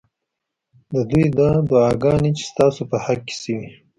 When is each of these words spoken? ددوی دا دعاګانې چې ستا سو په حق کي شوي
ددوی 0.91 1.25
دا 1.37 1.49
دعاګانې 1.69 2.31
چې 2.37 2.43
ستا 2.49 2.65
سو 2.75 2.83
په 2.91 2.97
حق 3.05 3.19
کي 3.27 3.35
شوي 3.41 3.69